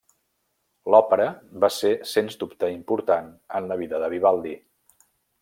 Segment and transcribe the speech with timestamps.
[0.93, 1.27] L'òpera
[1.65, 4.57] va ser sens dubte important en la vida de Vivaldi.